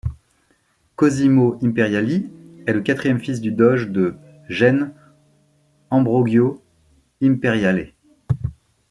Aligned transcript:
Cosimo 0.95 1.59
Imperiali 1.61 2.31
est 2.65 2.73
le 2.73 2.81
quatrième 2.81 3.19
fils 3.19 3.39
du 3.39 3.51
Doge 3.51 3.89
de 3.91 4.15
Gênes 4.49 4.95
Ambrogio 5.91 6.59
Imperiale. 7.21 7.93